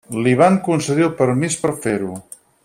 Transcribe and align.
L'hi 0.27 0.31
van 0.37 0.57
concedir 0.67 1.05
el 1.09 1.13
permís 1.19 1.59
per 1.67 1.75
fer-ho. 1.85 2.17